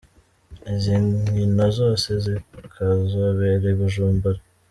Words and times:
Izo 0.73 0.93
nkino 1.05 1.65
zose 1.77 2.09
zikazobera 2.25 3.65
i 3.73 3.77
Bujumbura. 3.79 4.39